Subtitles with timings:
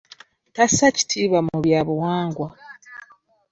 [0.55, 2.47] Tassa kitiibwa mu byabuwangwa.